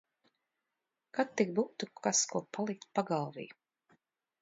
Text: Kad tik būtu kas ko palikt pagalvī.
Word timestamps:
Kad 1.19 1.35
tik 1.43 1.53
būtu 1.61 1.91
kas 2.01 2.25
ko 2.35 2.45
palikt 2.59 2.91
pagalvī. 3.01 3.51